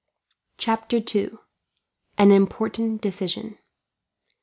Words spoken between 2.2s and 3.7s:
Important Decision.